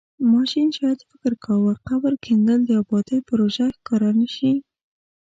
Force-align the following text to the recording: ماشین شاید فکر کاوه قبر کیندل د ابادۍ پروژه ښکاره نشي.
ماشین 0.33 0.67
شاید 0.77 0.99
فکر 1.09 1.31
کاوه 1.45 1.73
قبر 1.87 2.13
کیندل 2.25 2.59
د 2.65 2.71
ابادۍ 2.81 3.19
پروژه 3.29 3.67
ښکاره 3.77 4.11
نشي. 4.19 4.53